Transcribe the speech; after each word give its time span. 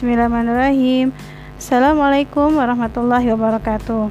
Bismillahirrahmanirrahim. 0.00 1.12
Assalamualaikum 1.60 2.56
warahmatullahi 2.56 3.36
wabarakatuh. 3.36 4.08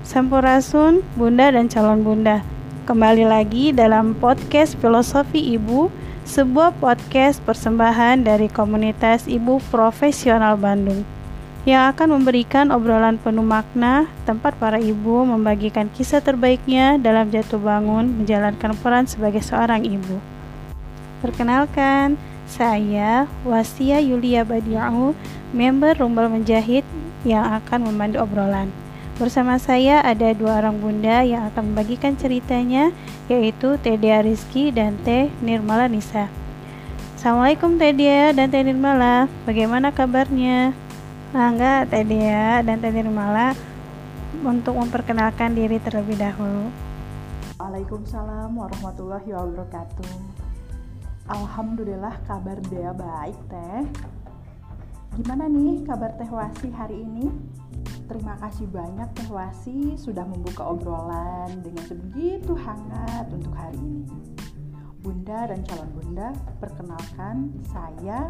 Sampurasun, 0.00 1.04
Bunda 1.12 1.52
dan 1.52 1.68
calon 1.68 2.00
Bunda. 2.00 2.40
Kembali 2.88 3.28
lagi 3.28 3.68
dalam 3.68 4.16
podcast 4.16 4.80
Filosofi 4.80 5.52
Ibu, 5.60 5.92
sebuah 6.24 6.80
podcast 6.80 7.44
persembahan 7.44 8.24
dari 8.24 8.48
komunitas 8.48 9.28
Ibu 9.28 9.60
Profesional 9.68 10.56
Bandung 10.56 11.04
yang 11.68 11.92
akan 11.92 12.16
memberikan 12.16 12.72
obrolan 12.72 13.20
penuh 13.20 13.44
makna 13.44 14.08
tempat 14.24 14.56
para 14.56 14.80
ibu 14.80 15.20
membagikan 15.28 15.92
kisah 15.92 16.24
terbaiknya 16.24 16.96
dalam 16.96 17.28
jatuh 17.28 17.60
bangun 17.60 18.24
menjalankan 18.24 18.72
peran 18.80 19.04
sebagai 19.04 19.44
seorang 19.44 19.84
ibu. 19.84 20.16
Perkenalkan, 21.20 22.16
saya 22.46 23.26
Wasia 23.42 23.98
Yulia 23.98 24.46
Badiau, 24.46 25.12
member 25.50 25.98
Rumbel 25.98 26.30
Menjahit 26.30 26.86
yang 27.26 27.42
akan 27.58 27.90
memandu 27.90 28.22
obrolan. 28.22 28.70
Bersama 29.18 29.58
saya 29.58 30.04
ada 30.04 30.30
dua 30.36 30.62
orang 30.62 30.78
bunda 30.78 31.24
yang 31.26 31.48
akan 31.50 31.72
membagikan 31.72 32.14
ceritanya, 32.14 32.94
yaitu 33.26 33.80
Tedia 33.82 34.22
Rizky 34.22 34.70
dan 34.70 34.94
Teh 35.02 35.32
Nirmala 35.40 35.88
Nisa. 35.90 36.30
Assalamualaikum 37.16 37.80
Tedia 37.80 38.30
dan 38.30 38.52
Teh 38.52 38.62
Nirmala, 38.62 39.26
bagaimana 39.48 39.90
kabarnya? 39.90 40.76
Mangga 41.34 41.88
Tedia 41.88 42.62
dan 42.62 42.78
Teh 42.78 42.92
Nirmala 42.92 43.56
untuk 44.44 44.76
memperkenalkan 44.78 45.56
diri 45.56 45.80
terlebih 45.80 46.20
dahulu. 46.20 46.70
Waalaikumsalam 47.56 48.52
warahmatullahi 48.52 49.32
wabarakatuh. 49.32 50.45
Alhamdulillah 51.26 52.22
kabar 52.22 52.54
dia 52.70 52.94
baik 52.94 53.34
teh. 53.50 53.82
Gimana 55.18 55.50
nih 55.50 55.82
kabar 55.82 56.14
Teh 56.14 56.30
Wasi 56.30 56.70
hari 56.70 57.02
ini? 57.02 57.26
Terima 58.06 58.38
kasih 58.38 58.70
banyak 58.70 59.10
Teh 59.10 59.26
Wasi 59.34 59.98
sudah 59.98 60.22
membuka 60.22 60.62
obrolan 60.62 61.66
dengan 61.66 61.82
sebegitu 61.82 62.54
hangat 62.54 63.26
untuk 63.34 63.50
hari 63.58 63.74
ini. 63.74 64.06
Bunda 65.02 65.50
dan 65.50 65.66
calon 65.66 65.90
bunda, 65.98 66.30
perkenalkan 66.62 67.58
saya 67.74 68.22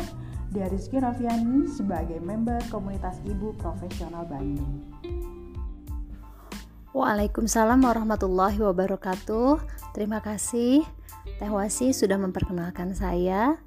Rizky 0.57 0.97
Noviani 0.97 1.69
sebagai 1.69 2.17
member 2.25 2.65
komunitas 2.73 3.21
ibu 3.29 3.53
profesional 3.61 4.25
Bandung. 4.25 4.81
Waalaikumsalam 6.97 7.85
warahmatullahi 7.85 8.57
wabarakatuh. 8.57 9.61
Terima 9.93 10.25
kasih 10.25 10.81
Teh 11.37 11.53
Wasi 11.53 11.93
sudah 11.93 12.17
memperkenalkan 12.17 12.97
saya. 12.97 13.61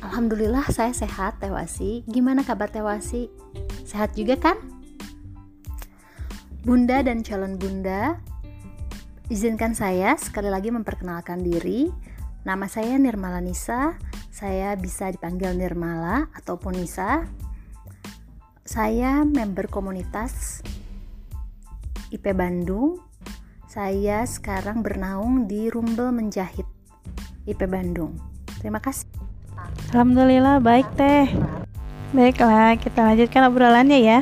Alhamdulillah 0.00 0.64
saya 0.72 0.96
sehat 0.96 1.36
Teh 1.36 1.52
Wasi. 1.52 2.00
Gimana 2.08 2.40
kabar 2.40 2.72
Teh 2.72 2.80
Wasi? 2.80 3.28
Sehat 3.84 4.16
juga 4.16 4.40
kan? 4.40 4.56
Bunda 6.64 7.04
dan 7.04 7.20
calon 7.20 7.60
bunda, 7.60 8.16
izinkan 9.28 9.76
saya 9.76 10.16
sekali 10.16 10.48
lagi 10.48 10.72
memperkenalkan 10.72 11.44
diri. 11.44 11.92
Nama 12.48 12.64
saya 12.72 12.96
Nirmala 12.96 13.44
Nisa. 13.44 14.00
Saya 14.32 14.72
bisa 14.80 15.12
dipanggil 15.12 15.52
Nirmala 15.52 16.32
ataupun 16.32 16.72
Nisa. 16.80 17.20
Saya 18.64 19.28
member 19.28 19.68
komunitas 19.68 20.64
IP 22.10 22.34
Bandung 22.34 22.98
saya 23.70 24.26
sekarang 24.26 24.82
bernaung 24.82 25.46
di 25.46 25.70
Rumbel 25.70 26.10
Menjahit, 26.10 26.66
IP 27.46 27.70
Bandung. 27.70 28.18
Terima 28.58 28.82
kasih. 28.82 29.06
Alhamdulillah 29.94 30.58
baik 30.58 30.90
teh. 30.98 31.30
Baiklah, 32.10 32.74
kita 32.82 33.06
lanjutkan 33.06 33.46
obrolannya 33.46 34.02
ya. 34.02 34.18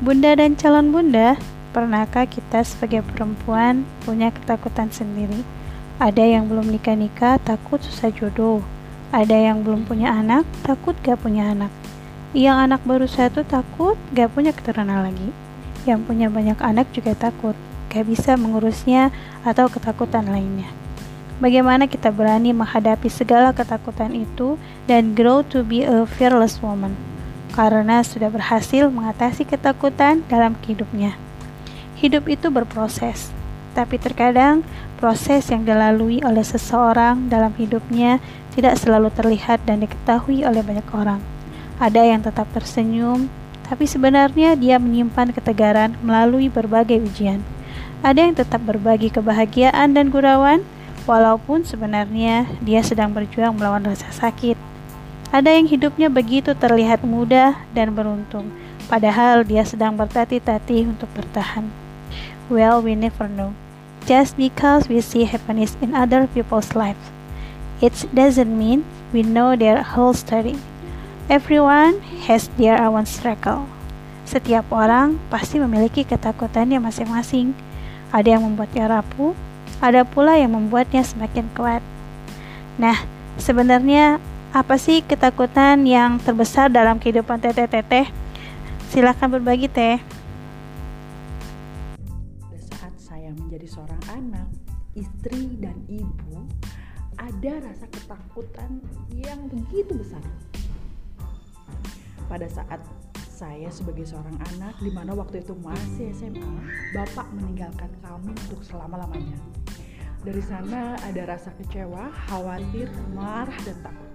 Bunda 0.00 0.32
dan 0.32 0.56
calon 0.56 0.96
bunda, 0.96 1.36
pernahkah 1.76 2.24
kita 2.24 2.64
sebagai 2.64 3.04
perempuan 3.04 3.84
punya 4.08 4.32
ketakutan 4.32 4.88
sendiri? 4.88 5.44
Ada 6.00 6.24
yang 6.24 6.48
belum 6.48 6.72
nikah-nikah 6.72 7.36
takut 7.44 7.84
susah 7.84 8.08
jodoh. 8.16 8.64
Ada 9.12 9.52
yang 9.52 9.60
belum 9.60 9.84
punya 9.84 10.08
anak 10.08 10.48
takut 10.64 10.96
gak 11.04 11.20
punya 11.20 11.52
anak. 11.52 11.68
Yang 12.32 12.56
anak 12.64 12.80
baru 12.88 13.04
satu 13.04 13.44
takut 13.44 14.00
gak 14.16 14.32
punya 14.32 14.56
keturunan 14.56 15.04
lagi. 15.04 15.49
Yang 15.88 16.00
punya 16.08 16.28
banyak 16.28 16.58
anak 16.60 16.88
juga 16.92 17.16
takut 17.16 17.56
gak 17.90 18.06
bisa 18.06 18.38
mengurusnya 18.38 19.10
atau 19.42 19.66
ketakutan 19.66 20.28
lainnya. 20.30 20.70
Bagaimana 21.40 21.88
kita 21.88 22.12
berani 22.12 22.52
menghadapi 22.52 23.08
segala 23.08 23.56
ketakutan 23.56 24.12
itu 24.12 24.60
dan 24.84 25.16
grow 25.16 25.40
to 25.40 25.64
be 25.64 25.82
a 25.82 26.04
fearless 26.04 26.60
woman 26.60 26.92
karena 27.50 28.04
sudah 28.06 28.30
berhasil 28.30 28.86
mengatasi 28.88 29.48
ketakutan 29.48 30.22
dalam 30.30 30.54
hidupnya. 30.62 31.18
Hidup 31.98 32.30
itu 32.30 32.48
berproses, 32.48 33.28
tapi 33.76 34.00
terkadang 34.00 34.64
proses 34.96 35.48
yang 35.50 35.66
dilalui 35.66 36.22
oleh 36.24 36.44
seseorang 36.44 37.28
dalam 37.28 37.52
hidupnya 37.58 38.22
tidak 38.54 38.78
selalu 38.80 39.12
terlihat 39.12 39.62
dan 39.66 39.82
diketahui 39.84 40.46
oleh 40.46 40.62
banyak 40.64 40.86
orang. 40.92 41.20
Ada 41.80 42.04
yang 42.04 42.20
tetap 42.20 42.48
tersenyum, 42.52 43.32
tapi 43.70 43.86
sebenarnya 43.86 44.58
dia 44.58 44.82
menyimpan 44.82 45.30
ketegaran 45.30 45.94
melalui 46.02 46.50
berbagai 46.50 46.98
ujian. 46.98 47.38
Ada 48.02 48.26
yang 48.26 48.34
tetap 48.34 48.66
berbagi 48.66 49.14
kebahagiaan 49.14 49.94
dan 49.94 50.10
gurauan, 50.10 50.66
walaupun 51.06 51.62
sebenarnya 51.62 52.50
dia 52.58 52.82
sedang 52.82 53.14
berjuang 53.14 53.54
melawan 53.54 53.86
rasa 53.86 54.10
sakit. 54.10 54.58
Ada 55.30 55.54
yang 55.54 55.70
hidupnya 55.70 56.10
begitu 56.10 56.50
terlihat 56.58 57.06
mudah 57.06 57.62
dan 57.70 57.94
beruntung, 57.94 58.50
padahal 58.90 59.46
dia 59.46 59.62
sedang 59.62 59.94
bertatih-tatih 59.94 60.90
untuk 60.90 61.06
bertahan. 61.14 61.70
Well, 62.50 62.82
we 62.82 62.98
never 62.98 63.30
know. 63.30 63.54
Just 64.10 64.34
because 64.34 64.90
we 64.90 64.98
see 64.98 65.30
happiness 65.30 65.78
in 65.78 65.94
other 65.94 66.26
people's 66.26 66.74
life, 66.74 66.98
it 67.78 67.94
doesn't 68.10 68.50
mean 68.50 68.82
we 69.14 69.22
know 69.22 69.54
their 69.54 69.86
whole 69.94 70.16
story. 70.18 70.58
Everyone 71.30 72.02
has 72.26 72.50
their 72.58 72.74
own 72.82 73.06
struggle. 73.06 73.70
Setiap 74.26 74.66
orang 74.74 75.14
pasti 75.30 75.62
memiliki 75.62 76.02
ketakutannya 76.02 76.82
masing-masing 76.82 77.54
ada 78.10 78.34
yang 78.34 78.42
membuatnya 78.42 78.90
rapuh, 78.90 79.30
ada 79.78 80.02
pula 80.02 80.34
yang 80.34 80.58
membuatnya 80.58 81.06
semakin 81.06 81.46
kuat. 81.54 81.86
Nah, 82.82 82.98
sebenarnya 83.38 84.18
apa 84.50 84.74
sih 84.74 85.06
ketakutan 85.06 85.86
yang 85.86 86.18
terbesar 86.18 86.66
dalam 86.66 86.98
kehidupan 86.98 87.38
teteh-teteh? 87.38 88.10
Silahkan 88.90 89.30
berbagi 89.30 89.70
teh. 89.70 90.02
Saat 92.74 92.98
saya 92.98 93.30
menjadi 93.38 93.70
seorang 93.70 94.02
anak, 94.18 94.50
istri 94.98 95.62
dan 95.62 95.78
ibu, 95.86 96.42
ada 97.14 97.62
rasa 97.62 97.86
ketakutan 97.86 98.82
yang 99.14 99.46
begitu 99.46 99.94
besar. 99.94 100.49
Pada 102.30 102.46
saat 102.46 102.78
saya 103.18 103.66
sebagai 103.74 104.06
seorang 104.06 104.38
anak 104.54 104.78
di 104.78 104.94
mana 104.94 105.10
waktu 105.18 105.42
itu 105.42 105.58
masih 105.58 106.14
SMA, 106.14 106.54
bapak 106.94 107.26
meninggalkan 107.34 107.90
kami 108.04 108.30
untuk 108.46 108.62
selama-lamanya. 108.62 109.34
Dari 110.22 110.44
sana 110.44 110.94
ada 111.00 111.24
rasa 111.26 111.50
kecewa, 111.58 112.12
khawatir, 112.28 112.86
marah, 113.16 113.56
dan 113.66 113.74
takut. 113.82 114.10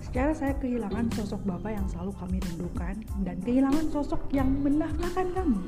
Secara 0.00 0.32
saya 0.32 0.54
kehilangan 0.56 1.12
sosok 1.12 1.44
bapak 1.44 1.78
yang 1.78 1.86
selalu 1.92 2.12
kami 2.16 2.36
rindukan 2.40 2.96
dan 3.22 3.36
kehilangan 3.44 3.86
sosok 3.92 4.26
yang 4.34 4.48
menafkahkan 4.64 5.28
kami. 5.36 5.62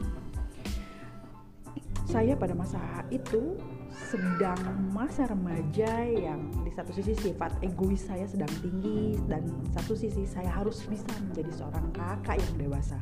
Saya 2.09 2.35
pada 2.35 2.57
masa 2.57 2.81
itu 3.15 3.61
sedang 3.95 4.59
masa 4.91 5.31
remaja 5.31 6.03
yang 6.11 6.51
di 6.67 6.71
satu 6.75 6.91
sisi 6.91 7.15
sifat 7.15 7.55
egois 7.63 8.03
saya 8.03 8.27
sedang 8.27 8.51
tinggi 8.59 9.15
dan 9.31 9.47
satu 9.71 9.95
sisi 9.95 10.27
saya 10.27 10.51
harus 10.51 10.83
bisa 10.91 11.07
menjadi 11.23 11.51
seorang 11.55 11.87
kakak 11.95 12.43
yang 12.43 12.55
dewasa. 12.67 12.99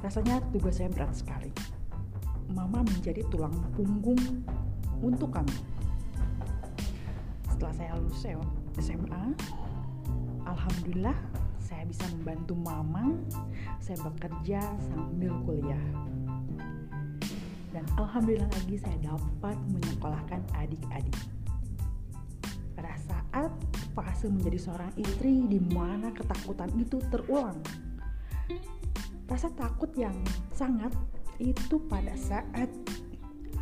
Rasanya 0.00 0.40
tugas 0.48 0.80
saya 0.80 0.88
berat 0.88 1.12
sekali. 1.12 1.52
Mama 2.56 2.80
menjadi 2.80 3.20
tulang 3.28 3.52
punggung 3.76 4.18
untuk 5.04 5.36
kami. 5.36 5.54
Setelah 7.52 7.74
saya 7.76 7.92
lulus 8.00 8.24
SMA, 8.80 9.24
alhamdulillah 10.48 11.14
saya 11.60 11.84
bisa 11.84 12.08
membantu 12.16 12.56
mama. 12.56 13.12
Saya 13.84 14.00
bekerja 14.00 14.64
sambil 14.88 15.36
kuliah 15.44 15.84
dan 17.70 17.86
alhamdulillah 17.94 18.50
lagi 18.50 18.76
saya 18.82 18.98
dapat 19.02 19.56
menyekolahkan 19.70 20.42
adik-adik. 20.58 21.16
Pada 22.74 22.94
saat 23.06 23.50
fase 23.94 24.26
menjadi 24.26 24.58
seorang 24.58 24.92
istri 24.98 25.46
di 25.46 25.62
mana 25.70 26.10
ketakutan 26.10 26.70
itu 26.78 26.98
terulang. 27.14 27.58
Rasa 29.30 29.46
takut 29.54 29.94
yang 29.94 30.14
sangat 30.50 30.90
itu 31.38 31.78
pada 31.86 32.12
saat 32.18 32.66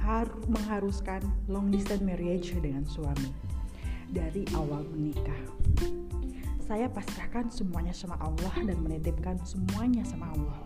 har 0.00 0.26
mengharuskan 0.48 1.20
long 1.52 1.68
distance 1.68 2.00
marriage 2.00 2.56
dengan 2.56 2.88
suami 2.88 3.28
dari 4.08 4.48
awal 4.56 4.84
menikah. 4.96 5.36
saya 6.68 6.84
pasrahkan 6.84 7.48
semuanya 7.48 7.96
sama 7.96 8.20
Allah 8.20 8.52
dan 8.60 8.76
menitipkan 8.84 9.40
semuanya 9.40 10.04
sama 10.04 10.28
Allah. 10.36 10.60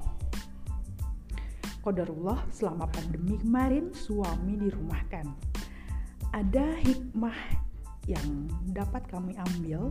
Kodarullah 1.82 2.46
selama 2.54 2.86
pandemi 2.86 3.34
kemarin 3.42 3.90
suami 3.90 4.54
dirumahkan. 4.54 5.26
Ada 6.30 6.78
hikmah 6.78 7.34
yang 8.06 8.46
dapat 8.70 9.02
kami 9.10 9.34
ambil 9.34 9.90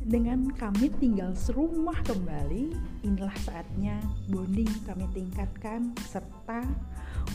dengan 0.00 0.48
kami 0.56 0.88
tinggal 0.96 1.36
serumah 1.36 2.00
kembali, 2.08 2.72
inilah 3.04 3.36
saatnya 3.44 4.00
bonding 4.32 4.68
kami 4.88 5.04
tingkatkan 5.12 5.92
serta 6.08 6.64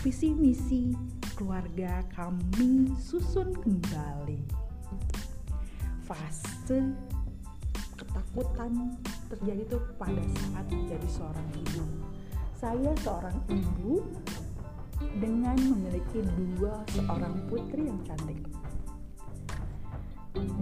visi 0.01 0.33
misi 0.33 0.89
keluarga 1.37 2.01
kami 2.17 2.89
susun 2.97 3.53
kembali. 3.53 4.41
Fase 6.09 6.89
ketakutan 7.95 8.97
terjadi 9.29 9.77
tuh 9.77 9.81
pada 10.01 10.21
saat 10.25 10.65
menjadi 10.73 11.07
seorang 11.09 11.47
ibu 11.61 11.85
saya 12.55 12.91
seorang 13.03 13.35
ibu 13.51 13.99
dengan 15.19 15.59
memiliki 15.59 16.23
dua 16.39 16.83
seorang 16.95 17.35
putri 17.51 17.91
yang 17.91 17.99
cantik. 18.07 18.39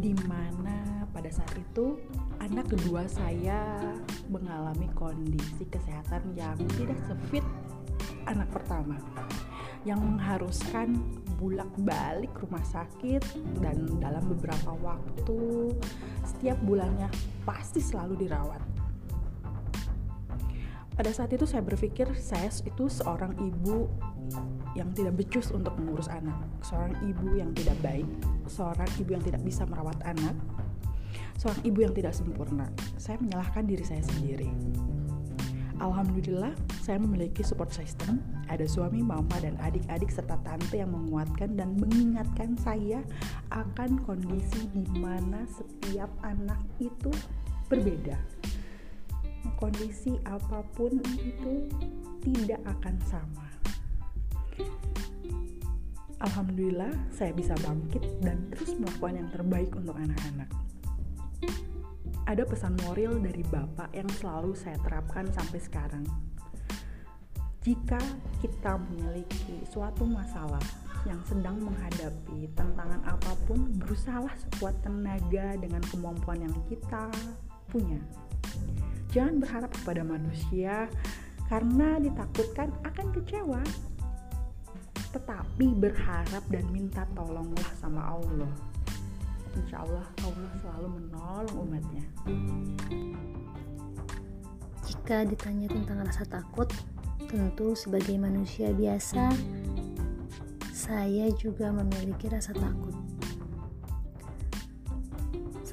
Di 0.01 0.13
mana 0.25 1.05
pada 1.13 1.29
saat 1.29 1.53
itu 1.53 1.97
anak 2.41 2.65
kedua 2.69 3.05
saya 3.05 3.93
mengalami 4.29 4.89
kondisi 4.97 5.65
kesehatan 5.69 6.33
yang 6.33 6.57
tidak 6.77 6.97
sefit 7.05 7.45
anak 8.25 8.49
pertama 8.49 8.97
yang 9.83 9.99
mengharuskan 9.99 10.95
bulak-balik 11.35 12.31
rumah 12.39 12.63
sakit 12.63 13.19
dan 13.59 13.83
dalam 13.99 14.23
beberapa 14.31 14.71
waktu 14.79 15.75
setiap 16.23 16.55
bulannya 16.63 17.11
pasti 17.43 17.83
selalu 17.83 18.23
dirawat 18.23 18.72
pada 20.93 21.09
saat 21.09 21.33
itu 21.33 21.49
saya 21.49 21.65
berpikir 21.65 22.05
saya 22.13 22.53
itu 22.53 22.85
seorang 22.85 23.33
ibu 23.41 23.89
yang 24.77 24.93
tidak 24.93 25.17
becus 25.17 25.49
untuk 25.49 25.73
mengurus 25.77 26.09
anak, 26.09 26.37
seorang 26.61 26.93
ibu 27.05 27.37
yang 27.37 27.49
tidak 27.57 27.77
baik, 27.81 28.09
seorang 28.45 28.89
ibu 29.01 29.09
yang 29.17 29.23
tidak 29.25 29.41
bisa 29.41 29.65
merawat 29.65 29.97
anak, 30.05 30.33
seorang 31.37 31.61
ibu 31.65 31.79
yang 31.81 31.93
tidak 31.93 32.13
sempurna. 32.13 32.69
Saya 32.97 33.17
menyalahkan 33.21 33.65
diri 33.65 33.85
saya 33.85 34.01
sendiri. 34.05 34.49
Alhamdulillah, 35.81 36.53
saya 36.85 37.01
memiliki 37.01 37.41
support 37.41 37.73
system. 37.73 38.21
Ada 38.47 38.69
suami, 38.69 39.01
mama, 39.01 39.33
dan 39.41 39.57
adik-adik 39.59 40.13
serta 40.13 40.37
tante 40.45 40.77
yang 40.77 40.93
menguatkan 40.93 41.57
dan 41.57 41.73
mengingatkan 41.75 42.53
saya 42.61 43.01
akan 43.49 43.97
kondisi 44.05 44.69
di 44.71 44.85
mana 45.01 45.43
setiap 45.49 46.13
anak 46.21 46.61
itu 46.77 47.09
berbeda 47.67 48.42
kondisi 49.59 50.17
apa 50.27 50.63
pun 50.75 50.99
itu 51.19 51.67
tidak 52.23 52.61
akan 52.67 52.95
sama. 53.07 53.47
Alhamdulillah, 56.23 56.91
saya 57.11 57.35
bisa 57.35 57.51
bangkit 57.59 58.23
dan 58.23 58.47
terus 58.55 58.79
melakukan 58.79 59.19
yang 59.19 59.29
terbaik 59.35 59.71
untuk 59.75 59.99
anak-anak. 59.99 60.47
Ada 62.23 62.47
pesan 62.47 62.79
moral 62.87 63.19
dari 63.19 63.43
Bapak 63.43 63.91
yang 63.91 64.07
selalu 64.15 64.55
saya 64.55 64.79
terapkan 64.79 65.27
sampai 65.35 65.59
sekarang. 65.59 66.07
Jika 67.59 67.99
kita 68.39 68.79
memiliki 68.79 69.67
suatu 69.67 70.07
masalah 70.07 70.63
yang 71.03 71.19
sedang 71.27 71.59
menghadapi 71.59 72.47
tantangan 72.55 73.03
apa 73.03 73.35
pun, 73.43 73.59
berusahalah 73.75 74.31
sekuat 74.39 74.79
tenaga 74.79 75.59
dengan 75.59 75.83
kemampuan 75.91 76.47
yang 76.47 76.55
kita 76.71 77.11
punya 77.67 77.99
Jangan 79.13 79.37
berharap 79.37 79.69
kepada 79.77 80.01
manusia 80.01 80.89
karena 81.45 82.01
ditakutkan 82.01 82.73
akan 82.81 83.07
kecewa. 83.13 83.61
Tetapi 85.13 85.67
berharap 85.77 86.43
dan 86.49 86.65
minta 86.73 87.05
tolonglah 87.13 87.69
sama 87.77 88.17
Allah. 88.17 88.49
Insya 89.53 89.85
Allah 89.85 90.05
Allah 90.25 90.49
selalu 90.65 90.87
menolong 90.97 91.57
umatnya. 91.61 92.05
Jika 94.89 95.29
ditanya 95.29 95.69
tentang 95.69 96.01
rasa 96.01 96.25
takut, 96.25 96.73
tentu 97.29 97.77
sebagai 97.77 98.17
manusia 98.17 98.73
biasa, 98.73 99.29
saya 100.73 101.29
juga 101.37 101.69
memiliki 101.69 102.33
rasa 102.33 102.49
takut. 102.57 103.02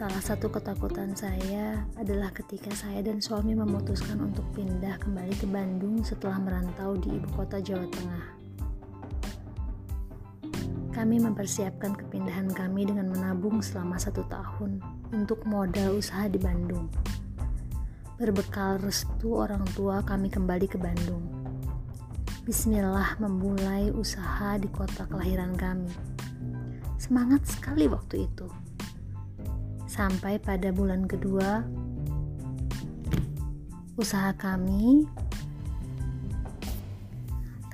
Salah 0.01 0.25
satu 0.25 0.49
ketakutan 0.49 1.13
saya 1.13 1.85
adalah 2.01 2.33
ketika 2.33 2.73
saya 2.73 3.05
dan 3.05 3.21
suami 3.21 3.53
memutuskan 3.53 4.33
untuk 4.33 4.49
pindah 4.57 4.97
kembali 4.97 5.37
ke 5.37 5.45
Bandung 5.45 6.01
setelah 6.01 6.41
merantau 6.41 6.97
di 6.97 7.21
ibu 7.21 7.29
kota 7.37 7.61
Jawa 7.61 7.85
Tengah. 7.85 8.25
Kami 10.97 11.21
mempersiapkan 11.21 11.93
kepindahan 11.93 12.49
kami 12.49 12.89
dengan 12.89 13.13
menabung 13.13 13.61
selama 13.61 14.01
satu 14.01 14.25
tahun 14.25 14.81
untuk 15.13 15.45
modal 15.45 16.01
usaha 16.01 16.33
di 16.33 16.41
Bandung. 16.41 16.89
Berbekal 18.17 18.81
restu 18.81 19.37
orang 19.37 19.69
tua 19.77 20.01
kami 20.01 20.33
kembali 20.33 20.65
ke 20.65 20.81
Bandung. 20.81 21.29
Bismillah 22.49 23.21
memulai 23.21 23.93
usaha 23.93 24.57
di 24.57 24.73
kota 24.73 25.05
kelahiran 25.13 25.53
kami. 25.61 25.93
Semangat 26.97 27.45
sekali 27.45 27.85
waktu 27.85 28.25
itu 28.25 28.60
sampai 29.91 30.39
pada 30.39 30.71
bulan 30.71 31.11
kedua 31.11 31.67
usaha 33.99 34.31
kami 34.39 35.03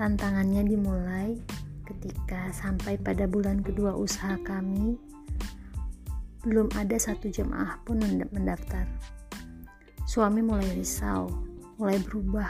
tantangannya 0.01 0.65
dimulai 0.65 1.37
ketika 1.85 2.49
sampai 2.57 2.97
pada 2.97 3.29
bulan 3.29 3.61
kedua 3.61 3.93
usaha 3.93 4.41
kami 4.49 4.97
belum 6.41 6.73
ada 6.73 6.97
satu 6.97 7.29
jemaah 7.29 7.77
pun 7.85 8.01
mendaftar. 8.33 8.89
Suami 10.09 10.41
mulai 10.41 10.73
risau 10.73 11.29
mulai 11.77 12.01
berubah 12.01 12.49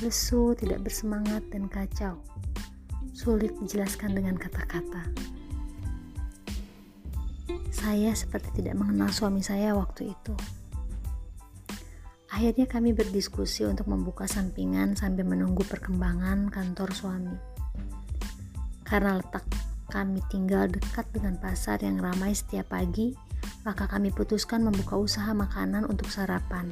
lesu 0.00 0.56
tidak 0.56 0.88
bersemangat 0.88 1.44
dan 1.52 1.68
kacau. 1.68 2.16
Sulit 3.12 3.52
dijelaskan 3.60 4.16
dengan 4.16 4.40
kata-kata 4.40 5.37
saya 7.78 8.10
seperti 8.10 8.58
tidak 8.58 8.74
mengenal 8.74 9.06
suami 9.14 9.38
saya 9.38 9.70
waktu 9.78 10.10
itu. 10.10 10.34
Akhirnya 12.28 12.66
kami 12.66 12.92
berdiskusi 12.92 13.64
untuk 13.64 13.86
membuka 13.86 14.26
sampingan 14.26 14.98
sambil 14.98 15.24
menunggu 15.24 15.62
perkembangan 15.64 16.50
kantor 16.50 16.90
suami. 16.92 17.36
Karena 18.82 19.22
letak 19.22 19.46
kami 19.88 20.20
tinggal 20.28 20.68
dekat 20.68 21.06
dengan 21.14 21.38
pasar 21.38 21.80
yang 21.80 22.02
ramai 22.02 22.34
setiap 22.36 22.74
pagi, 22.74 23.16
maka 23.62 23.88
kami 23.88 24.12
putuskan 24.12 24.60
membuka 24.66 24.98
usaha 24.98 25.30
makanan 25.32 25.86
untuk 25.86 26.10
sarapan. 26.12 26.68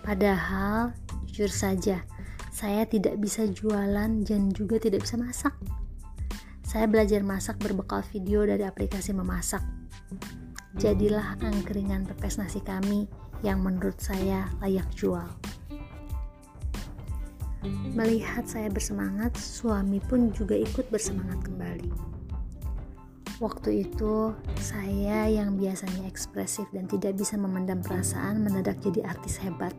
Padahal, 0.00 0.96
jujur 1.28 1.52
saja, 1.52 2.00
saya 2.48 2.88
tidak 2.88 3.20
bisa 3.20 3.44
jualan 3.44 4.24
dan 4.24 4.54
juga 4.54 4.80
tidak 4.80 5.04
bisa 5.04 5.20
masak. 5.20 5.54
Saya 6.64 6.88
belajar 6.88 7.20
masak 7.20 7.60
berbekal 7.60 8.00
video 8.08 8.48
dari 8.48 8.64
aplikasi 8.64 9.12
memasak 9.12 9.81
Jadilah 10.80 11.36
angkringan 11.44 12.08
pepes 12.08 12.40
nasi 12.40 12.64
kami 12.64 13.04
yang 13.44 13.60
menurut 13.60 14.00
saya 14.00 14.48
layak 14.64 14.88
jual. 14.96 15.28
Melihat 17.92 18.48
saya 18.48 18.72
bersemangat, 18.72 19.36
suami 19.36 20.00
pun 20.00 20.32
juga 20.32 20.56
ikut 20.56 20.88
bersemangat 20.88 21.44
kembali. 21.44 21.92
Waktu 23.38 23.84
itu, 23.84 24.32
saya 24.58 25.28
yang 25.28 25.60
biasanya 25.60 26.08
ekspresif 26.08 26.64
dan 26.72 26.88
tidak 26.88 27.20
bisa 27.20 27.36
memendam 27.36 27.84
perasaan 27.84 28.40
mendadak 28.40 28.80
jadi 28.80 29.04
artis 29.06 29.36
hebat. 29.44 29.76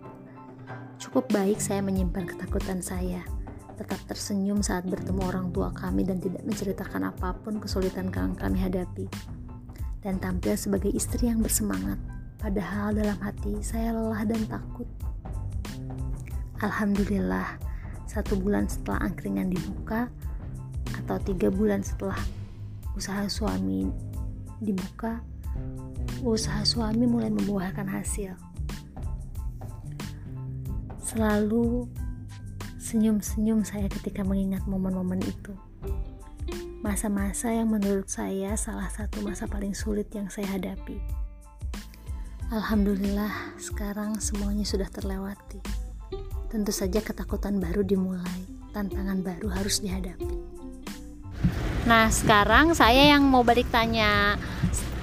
Cukup 1.02 1.26
baik 1.34 1.58
saya 1.58 1.82
menyimpan 1.82 2.30
ketakutan 2.30 2.80
saya, 2.80 3.26
tetap 3.76 3.98
tersenyum 4.06 4.62
saat 4.62 4.86
bertemu 4.86 5.26
orang 5.26 5.50
tua 5.50 5.74
kami 5.74 6.06
dan 6.06 6.22
tidak 6.22 6.46
menceritakan 6.46 7.10
apa 7.10 7.36
pun 7.42 7.58
kesulitan 7.58 8.14
yang 8.14 8.38
kami 8.38 8.62
hadapi 8.62 9.10
dan 10.04 10.20
tampil 10.20 10.54
sebagai 10.60 10.92
istri 10.92 11.32
yang 11.32 11.40
bersemangat. 11.40 11.96
Padahal 12.38 12.92
dalam 12.92 13.16
hati 13.24 13.64
saya 13.64 13.96
lelah 13.96 14.28
dan 14.28 14.44
takut. 14.52 14.86
Alhamdulillah, 16.60 17.56
satu 18.04 18.36
bulan 18.36 18.68
setelah 18.68 19.08
angkringan 19.08 19.48
dibuka, 19.48 20.12
atau 21.04 21.18
tiga 21.24 21.48
bulan 21.48 21.84
setelah 21.84 22.20
usaha 23.00 23.24
suami 23.32 23.88
dibuka, 24.60 25.24
usaha 26.24 26.64
suami 26.68 27.08
mulai 27.08 27.32
membuahkan 27.32 27.88
hasil. 27.88 28.36
Selalu 31.00 31.88
senyum-senyum 32.80 33.64
saya 33.64 33.88
ketika 33.88 34.24
mengingat 34.28 34.68
momen-momen 34.68 35.24
itu 35.24 35.56
masa-masa 36.84 37.48
yang 37.48 37.72
menurut 37.72 38.12
saya 38.12 38.60
salah 38.60 38.92
satu 38.92 39.24
masa 39.24 39.48
paling 39.48 39.72
sulit 39.72 40.12
yang 40.12 40.28
saya 40.28 40.60
hadapi. 40.60 41.00
Alhamdulillah, 42.52 43.56
sekarang 43.56 44.20
semuanya 44.20 44.68
sudah 44.68 44.92
terlewati. 44.92 45.64
Tentu 46.52 46.76
saja 46.76 47.00
ketakutan 47.00 47.64
baru 47.64 47.88
dimulai, 47.88 48.44
tantangan 48.76 49.24
baru 49.24 49.48
harus 49.48 49.80
dihadapi. 49.80 50.28
Nah, 51.88 52.12
sekarang 52.12 52.76
saya 52.76 53.16
yang 53.16 53.24
mau 53.32 53.48
balik 53.48 53.72
tanya, 53.72 54.36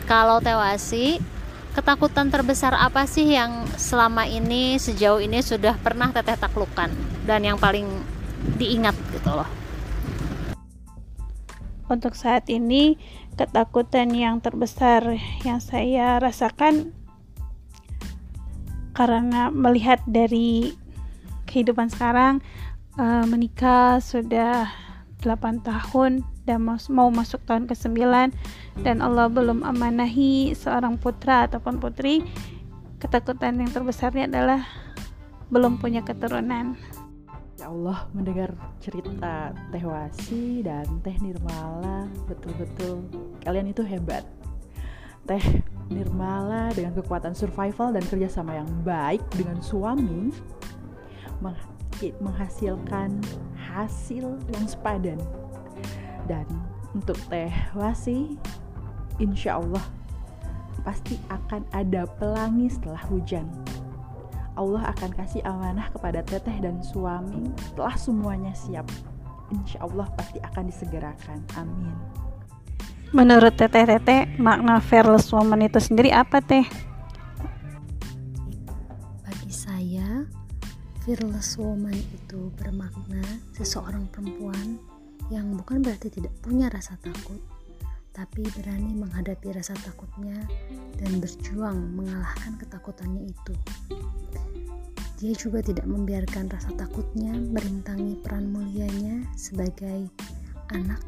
kalau 0.04 0.36
Tewasi, 0.44 1.16
ketakutan 1.72 2.28
terbesar 2.28 2.76
apa 2.76 3.08
sih 3.08 3.24
yang 3.24 3.64
selama 3.80 4.28
ini 4.28 4.76
sejauh 4.76 5.24
ini 5.24 5.40
sudah 5.40 5.80
pernah 5.80 6.12
teteh 6.12 6.36
taklukkan 6.36 6.92
dan 7.24 7.40
yang 7.40 7.56
paling 7.56 7.88
diingat 8.60 8.92
gitu 9.16 9.32
loh? 9.32 9.59
Untuk 11.90 12.14
saat 12.14 12.46
ini, 12.46 12.94
ketakutan 13.34 14.14
yang 14.14 14.38
terbesar 14.38 15.18
yang 15.42 15.58
saya 15.58 16.22
rasakan 16.22 16.94
karena 18.94 19.50
melihat 19.50 19.98
dari 20.06 20.70
kehidupan 21.50 21.90
sekarang 21.90 22.38
uh, 22.94 23.26
menikah 23.26 23.98
sudah 23.98 24.70
8 25.26 25.66
tahun 25.66 26.22
dan 26.46 26.62
mau 26.64 27.10
masuk 27.10 27.42
tahun 27.44 27.66
ke-9 27.66 27.98
dan 28.86 28.96
Allah 29.02 29.26
belum 29.26 29.66
amanahi 29.66 30.54
seorang 30.54 30.94
putra 30.96 31.50
ataupun 31.50 31.82
putri 31.82 32.22
ketakutan 33.02 33.58
yang 33.60 33.70
terbesarnya 33.72 34.30
adalah 34.30 34.62
belum 35.50 35.82
punya 35.82 36.06
keturunan 36.06 36.78
Allah 37.70 38.10
mendengar 38.10 38.50
cerita 38.82 39.54
Teh 39.70 39.86
Wasi 39.86 40.66
dan 40.66 40.82
Teh 41.06 41.14
Nirmala. 41.22 42.10
Betul-betul 42.26 43.06
kalian 43.46 43.70
itu 43.70 43.86
hebat. 43.86 44.26
Teh 45.22 45.62
Nirmala 45.86 46.74
dengan 46.74 46.98
kekuatan 46.98 47.30
survival 47.30 47.94
dan 47.94 48.02
kerjasama 48.10 48.58
yang 48.58 48.66
baik 48.82 49.22
dengan 49.38 49.62
suami 49.62 50.34
menghasilkan 52.18 53.22
hasil 53.54 54.34
yang 54.50 54.66
sepadan. 54.66 55.22
Dan 56.26 56.50
untuk 56.90 57.16
Teh 57.30 57.54
Wasi 57.78 58.34
insya 59.22 59.62
Allah 59.62 59.86
pasti 60.82 61.22
akan 61.30 61.62
ada 61.70 62.08
pelangi 62.18 62.66
setelah 62.66 63.04
hujan 63.06 63.46
Allah 64.60 64.92
akan 64.92 65.10
kasih 65.16 65.40
amanah 65.48 65.88
kepada 65.88 66.20
teteh 66.20 66.60
dan 66.60 66.84
suami 66.84 67.48
setelah 67.72 67.96
semuanya 67.96 68.52
siap. 68.52 68.84
Insya 69.48 69.80
Allah 69.80 70.06
pasti 70.14 70.36
akan 70.44 70.68
disegerakan. 70.68 71.40
Amin. 71.56 71.96
Menurut 73.10 73.58
teteh-teteh, 73.58 74.38
makna 74.38 74.78
fearless 74.78 75.34
woman 75.34 75.66
itu 75.66 75.82
sendiri 75.82 76.14
apa 76.14 76.38
teh? 76.38 76.62
Bagi 79.26 79.50
saya, 79.50 80.22
fearless 81.02 81.58
woman 81.58 81.96
itu 81.96 82.54
bermakna 82.54 83.24
seseorang 83.50 84.06
perempuan 84.14 84.78
yang 85.26 85.50
bukan 85.58 85.82
berarti 85.82 86.06
tidak 86.06 86.30
punya 86.38 86.70
rasa 86.70 86.94
takut, 87.02 87.42
tapi 88.14 88.46
berani 88.54 88.94
menghadapi 88.94 89.58
rasa 89.58 89.74
takutnya 89.82 90.38
dan 90.94 91.18
berjuang 91.18 91.98
mengalahkan 91.98 92.54
ketakutannya 92.62 93.26
itu. 93.26 93.54
Dia 95.20 95.36
juga 95.36 95.60
tidak 95.60 95.84
membiarkan 95.84 96.48
rasa 96.48 96.72
takutnya 96.80 97.36
merintangi 97.36 98.16
peran 98.24 98.48
mulianya 98.48 99.20
sebagai 99.36 100.08
anak, 100.72 101.04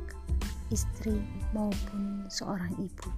istri, 0.69 1.16
maupun 1.57 2.28
seorang 2.28 2.76
ibu. 2.76 3.09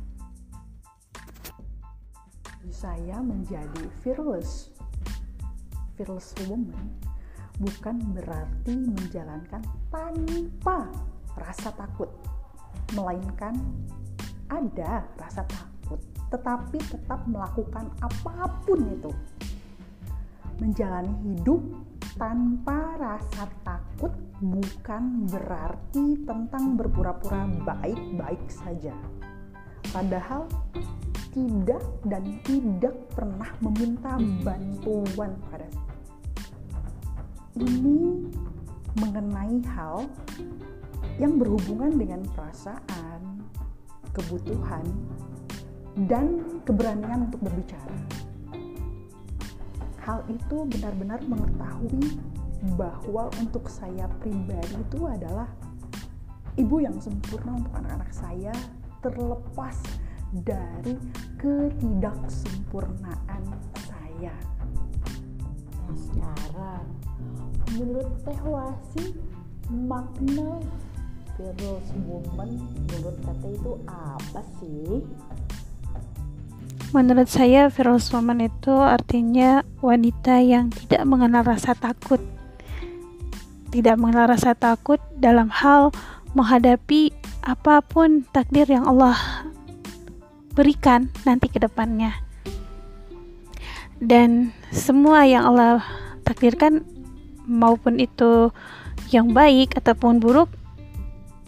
Saya 2.70 3.18
menjadi 3.26 3.90
fearless, 4.06 4.70
fearless 5.98 6.30
woman 6.46 6.94
bukan 7.58 7.98
berarti 8.14 8.78
menjalankan 8.78 9.66
tanpa 9.90 10.94
rasa 11.34 11.74
takut, 11.74 12.14
melainkan 12.94 13.58
ada 14.46 15.02
rasa 15.18 15.42
takut, 15.50 15.98
tetapi 16.30 16.78
tetap 16.86 17.18
melakukan 17.26 17.90
apa 17.98 18.46
pun 18.62 18.78
itu 18.94 19.10
menjalani 20.58 21.14
hidup 21.24 21.60
tanpa 22.14 22.94
rasa 23.00 23.50
takut 23.66 24.12
bukan 24.38 25.26
berarti 25.26 26.22
tentang 26.22 26.78
berpura-pura 26.78 27.48
baik-baik 27.66 28.44
saja. 28.46 28.94
Padahal 29.90 30.46
tidak 31.34 31.82
dan 32.06 32.24
tidak 32.46 32.94
pernah 33.10 33.50
meminta 33.58 34.14
bantuan 34.46 35.34
pada 35.50 35.66
ini 37.58 38.30
mengenai 38.98 39.62
hal 39.74 40.06
yang 41.18 41.38
berhubungan 41.38 41.94
dengan 41.94 42.22
perasaan, 42.34 43.42
kebutuhan, 44.10 44.86
dan 46.10 46.42
keberanian 46.66 47.30
untuk 47.30 47.42
berbicara 47.46 47.94
hal 50.04 50.20
itu 50.28 50.68
benar-benar 50.68 51.24
mengetahui 51.24 52.20
bahwa 52.76 53.32
untuk 53.40 53.72
saya 53.72 54.04
pribadi 54.20 54.76
itu 54.76 55.08
adalah 55.08 55.48
ibu 56.60 56.76
yang 56.80 57.00
sempurna 57.00 57.52
untuk 57.56 57.72
anak-anak 57.76 58.12
saya 58.12 58.52
terlepas 59.00 59.76
dari 60.44 60.98
ketidaksempurnaan 61.40 63.42
saya. 63.88 64.32
Nah, 65.84 65.96
sekarang 65.96 66.84
menurut 67.76 68.08
Teh 68.24 68.40
Wasi 68.44 69.14
makna 69.72 70.60
fearless 71.36 71.92
woman 72.06 72.50
menurut 72.88 73.16
kata 73.24 73.48
itu 73.52 73.78
apa 73.88 74.42
sih? 74.60 75.04
Menurut 76.94 77.26
saya, 77.26 77.66
fearless 77.74 78.14
woman 78.14 78.46
itu 78.46 78.70
artinya 78.70 79.66
wanita 79.82 80.38
yang 80.38 80.70
tidak 80.70 81.02
mengenal 81.02 81.42
rasa 81.42 81.74
takut. 81.74 82.22
Tidak 83.74 83.98
mengenal 83.98 84.30
rasa 84.30 84.54
takut 84.54 85.02
dalam 85.18 85.50
hal 85.50 85.90
menghadapi 86.38 87.10
apa 87.42 87.82
pun 87.82 88.22
takdir 88.30 88.70
yang 88.70 88.86
Allah 88.86 89.18
berikan 90.54 91.10
nanti 91.26 91.50
ke 91.50 91.58
depannya. 91.58 92.14
Dan 93.98 94.54
semua 94.70 95.26
yang 95.26 95.50
Allah 95.50 95.82
takdirkan 96.22 96.86
maupun 97.42 97.98
itu 97.98 98.54
yang 99.10 99.34
baik 99.34 99.74
ataupun 99.74 100.22
buruk, 100.22 100.46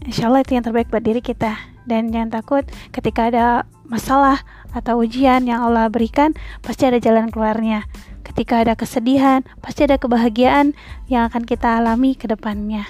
insya 0.03 0.27
Allah 0.27 0.43
itu 0.43 0.59
yang 0.59 0.67
terbaik 0.67 0.91
buat 0.91 1.07
diri 1.07 1.23
kita. 1.23 1.55
Dan 1.87 2.11
jangan 2.11 2.43
takut 2.43 2.67
ketika 2.91 3.31
ada 3.31 3.63
masalah 3.87 4.43
atau 4.77 5.01
ujian 5.01 5.49
yang 5.49 5.65
Allah 5.65 5.89
berikan, 5.89 6.37
pasti 6.61 6.85
ada 6.85 7.01
jalan 7.01 7.33
keluarnya. 7.33 7.89
Ketika 8.21 8.61
ada 8.61 8.77
kesedihan, 8.77 9.41
pasti 9.59 9.89
ada 9.89 9.97
kebahagiaan 9.97 10.77
yang 11.09 11.25
akan 11.25 11.41
kita 11.41 11.81
alami 11.81 12.13
ke 12.13 12.29
depannya. 12.29 12.85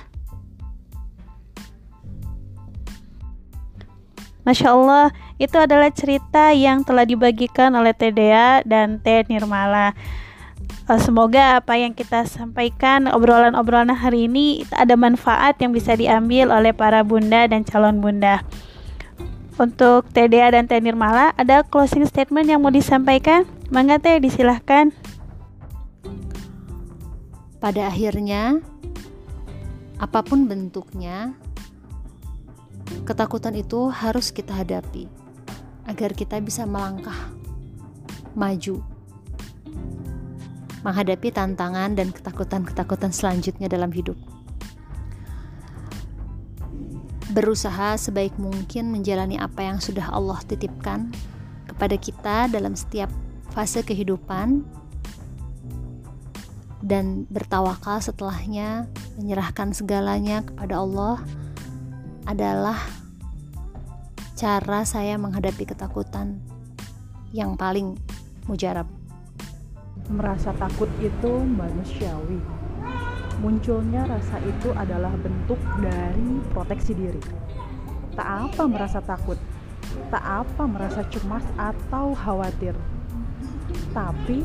Masya 4.48 4.72
Allah, 4.72 5.12
itu 5.38 5.60
adalah 5.60 5.92
cerita 5.92 6.56
yang 6.56 6.84
telah 6.88 7.04
dibagikan 7.04 7.76
oleh 7.76 7.92
TDA 7.92 8.64
dan 8.64 9.04
T 9.04 9.28
Nirmala. 9.28 9.92
Eh, 10.88 11.00
semoga 11.04 11.60
apa 11.60 11.76
yang 11.76 11.92
kita 11.92 12.24
sampaikan, 12.24 13.12
obrolan-obrolan 13.12 13.92
hari 13.92 14.32
ini 14.32 14.64
ada 14.72 14.96
manfaat 14.96 15.60
yang 15.60 15.76
bisa 15.76 16.00
diambil 16.00 16.48
oleh 16.48 16.72
para 16.72 17.04
bunda 17.04 17.44
dan 17.44 17.68
calon 17.68 18.00
bunda. 18.00 18.40
Untuk 19.58 20.06
TDA 20.14 20.54
dan 20.54 20.70
Teh 20.70 20.78
Nirmala, 20.78 21.34
ada 21.34 21.66
closing 21.66 22.06
statement 22.06 22.46
yang 22.46 22.62
mau 22.62 22.70
disampaikan? 22.70 23.42
Mangga 23.74 23.98
Teh, 23.98 24.22
disilahkan. 24.22 24.94
Pada 27.58 27.90
akhirnya, 27.90 28.62
apa 29.98 30.22
pun 30.22 30.46
bentuknya, 30.46 31.34
ketakutan 33.10 33.58
itu 33.58 33.90
harus 33.90 34.30
kita 34.30 34.54
hadapi 34.54 35.10
agar 35.90 36.14
kita 36.14 36.38
bisa 36.38 36.70
melangkah 36.70 37.18
maju 38.38 38.86
menghadapi 40.86 41.34
tantangan 41.34 41.98
dan 41.98 42.14
ketakutan-ketakutan 42.14 43.10
selanjutnya 43.10 43.66
dalam 43.66 43.90
hidup 43.90 44.16
berusaha 47.32 48.00
sebaik 48.00 48.36
mungkin 48.40 48.88
menjalani 48.88 49.36
apa 49.36 49.60
yang 49.68 49.84
sudah 49.84 50.08
Allah 50.16 50.40
titipkan 50.48 51.12
kepada 51.68 52.00
kita 52.00 52.48
dalam 52.48 52.72
setiap 52.74 53.12
fase 53.52 53.84
kehidupan 53.84 54.64
dan 56.80 57.28
bertawakal 57.28 58.00
setelahnya 58.00 58.88
menyerahkan 59.20 59.76
segalanya 59.76 60.46
kepada 60.46 60.80
Allah 60.80 61.20
adalah 62.30 62.80
cara 64.38 64.86
saya 64.86 65.18
menghadapi 65.18 65.66
ketakutan 65.66 66.38
yang 67.34 67.58
paling 67.60 67.98
mujarab. 68.46 68.88
Merasa 70.08 70.56
takut 70.56 70.88
itu 71.04 71.32
manusiawi. 71.44 72.67
Munculnya 73.38 74.06
rasa 74.10 74.42
itu 74.42 74.74
adalah 74.74 75.14
bentuk 75.22 75.62
dari 75.78 76.42
proteksi 76.54 76.98
diri. 76.98 77.22
Tak 78.18 78.50
apa 78.50 78.66
merasa 78.66 78.98
takut, 78.98 79.38
tak 80.10 80.26
apa 80.26 80.64
merasa 80.66 81.06
cemas 81.06 81.46
atau 81.54 82.18
khawatir. 82.18 82.74
Tapi 83.94 84.42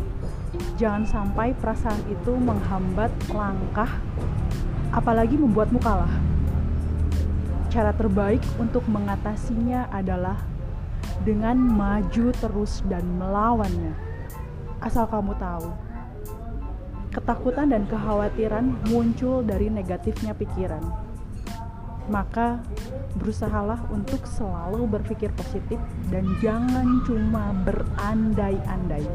jangan 0.76 1.08
sampai 1.08 1.56
perasaan 1.56 2.04
itu 2.12 2.37
menghambat 2.37 3.08
langkah, 3.32 3.88
apalagi 4.92 5.40
membuatmu 5.40 5.80
kalah. 5.80 6.12
Cara 7.72 7.96
terbaik 7.96 8.44
untuk 8.61 8.84
mengatasinya 8.92 9.88
adalah 9.88 10.37
dengan 11.25 11.56
maju 11.56 12.28
terus 12.37 12.84
dan 12.84 13.00
melawannya 13.16 14.12
Asal 14.82 15.06
kamu 15.06 15.38
tahu, 15.38 15.70
ketakutan 17.12 17.69
dan 17.71 17.85
kekhawatiran 17.87 18.73
muncul 18.88 19.45
dari 19.45 19.69
negatifnya 19.69 20.33
pikiran. 20.33 20.81
Maka 22.11 22.59
berusahalah 23.14 23.78
untuk 23.92 24.25
selalu 24.26 24.88
berpikir 24.88 25.31
positif 25.37 25.78
dan 26.11 26.26
jangan 26.42 27.04
cuma 27.07 27.52
berandai-andai. 27.62 29.07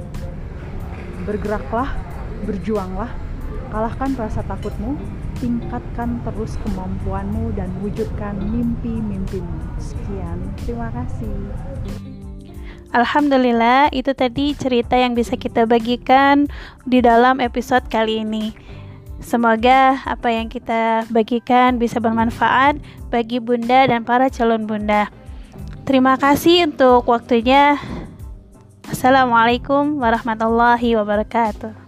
Bergeraklah, 1.27 1.91
berjuanglah, 2.47 3.11
kalahkan 3.73 4.15
rasa 4.15 4.45
takutmu, 4.47 4.95
tingkatkan 5.41 6.21
terus 6.23 6.55
kemampuanmu 6.63 7.51
dan 7.57 7.67
wujudkan 7.83 8.39
mimpi-mimpimu. 8.39 9.57
Sekian, 9.81 10.39
terima 10.63 10.87
kasih. 10.93 12.16
Alhamdulillah, 12.95 13.91
itu 13.91 14.15
tadi 14.15 14.55
cerita 14.55 14.95
yang 14.95 15.11
bisa 15.11 15.35
kita 15.35 15.67
bagikan 15.67 16.47
di 16.87 17.03
dalam 17.03 17.43
episode 17.43 17.83
kali 17.91 18.23
ini. 18.23 18.55
Semoga 19.19 19.99
apa 20.05 20.29
yang 20.29 20.47
kita 20.47 21.03
bagikan 21.09 21.81
bisa 21.81 21.97
bermanfaat 21.97 22.77
bagi 23.09 23.41
Bunda 23.41 23.89
dan 23.89 24.05
para 24.05 24.29
calon 24.29 24.69
Bunda. 24.69 25.09
Terima 25.83 26.15
kasih 26.15 26.69
untuk 26.69 27.09
waktunya. 27.09 27.75
Assalamualaikum 28.87 29.99
warahmatullahi 29.99 30.95
wabarakatuh. 30.95 31.86